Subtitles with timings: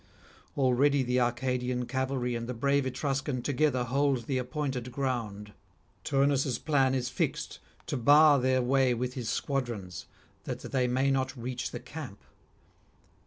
[0.57, 5.53] Already the Arcadian cavalry and the brave Etruscan together hold the appointed ground.
[6.03, 10.07] Turnus' plan is fixed to bar their way with his squadrons,
[10.45, 12.23] that they may not reach the camp.